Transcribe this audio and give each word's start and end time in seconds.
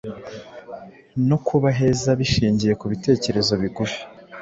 no 1.27 1.37
kubaheza 1.47 2.09
bishingiye 2.19 2.73
ku 2.79 2.85
bitekerezo 2.91 3.53
bigufi. 3.61 4.01